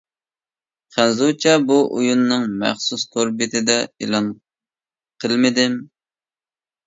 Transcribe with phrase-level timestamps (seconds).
[0.93, 4.31] خەنزۇچە بۇ ئويۇننىڭ مەخسۇس تور بېتىدە ئېلان
[5.25, 5.77] قىلمىدىم.